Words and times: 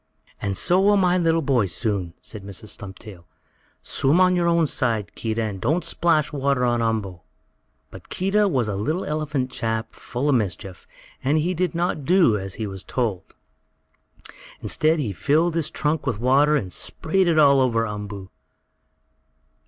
"And 0.41 0.57
so 0.57 0.79
will 0.81 0.97
my 0.97 1.15
little 1.19 1.43
boy, 1.43 1.67
soon," 1.67 2.15
said 2.23 2.43
Mrs. 2.43 2.69
Stumptail. 2.69 3.25
"Swim 3.83 4.19
on 4.19 4.35
your 4.35 4.47
own 4.47 4.65
side, 4.65 5.13
Keedah, 5.13 5.43
and 5.43 5.61
don't 5.61 5.85
splash 5.85 6.33
water 6.33 6.65
on 6.65 6.81
Umboo." 6.81 7.19
But 7.91 8.09
Keedah 8.09 8.47
was 8.47 8.67
a 8.67 8.75
little 8.75 9.05
elephant 9.05 9.51
chap 9.51 9.91
full 9.91 10.27
of 10.27 10.33
mischief, 10.33 10.87
and 11.23 11.37
he 11.37 11.53
did 11.53 11.75
not 11.75 12.03
do 12.03 12.35
as 12.35 12.55
he 12.55 12.65
was 12.65 12.83
told. 12.83 13.35
Instead 14.59 14.97
he 14.97 15.13
filled 15.13 15.53
his 15.53 15.69
trunk 15.69 16.07
with 16.07 16.17
water 16.19 16.55
and 16.55 16.73
sprayed 16.73 17.27
it 17.27 17.37
all 17.37 17.59
over 17.61 17.85
Umboo. 17.85 18.31